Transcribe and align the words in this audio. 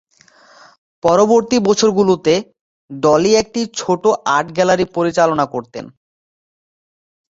পরবর্তী 1.03 1.57
বছরগুলোতে 1.67 2.33
ডলি 2.91 3.31
একটি 3.41 3.61
ছোট 3.79 4.03
আর্ট 4.35 4.47
গ্যালারি 4.55 4.85
পরিচালনা 4.97 5.45
করতেন। 5.53 5.85